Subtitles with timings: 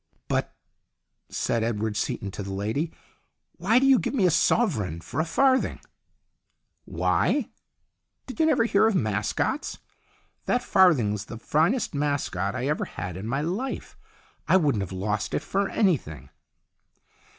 [0.27, 0.55] "But,"
[1.29, 2.91] said Edward Seaton to the lady,
[3.57, 5.79] "why do you give me a sovereign for a farthing?""
[6.85, 7.51] Why?
[8.25, 9.77] Did you never hear of mascots?
[10.47, 13.95] That farthing's the finest mascot I ever had in my life.
[14.47, 16.29] I wouldn't have lost it for anything."